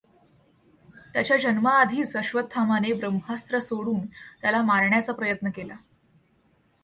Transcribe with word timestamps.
त्याच्या 1.13 1.37
जन्माआधीच 1.37 2.15
अश्वत्थामाने 2.15 2.93
ब्रह्मास्त्र 2.93 3.59
सोडून 3.59 3.99
त्याला 4.41 4.61
मारण्याचा 4.61 5.13
प्रयत् 5.13 5.43
न 5.43 5.49
केला. 5.49 5.75